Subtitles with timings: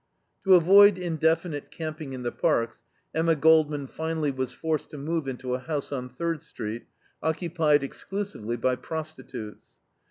[0.45, 2.81] To avoid indefinite camping in the parks
[3.13, 6.87] Emma Goldman finally was forced to move into a house on Third Street,
[7.21, 9.69] occupied exclusively by prostitutes.